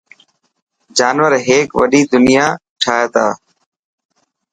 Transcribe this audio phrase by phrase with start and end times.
[0.97, 2.45] جانور هيڪ وڏي دنيا
[2.81, 3.27] ٺاهي تا.